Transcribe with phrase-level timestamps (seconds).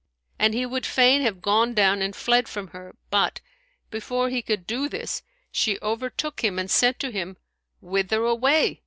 [0.39, 3.39] And he would fain have gone down and fled from her; but,
[3.91, 7.37] before he could do this, she overtook him and said to him,
[7.81, 8.79] "Whither away?"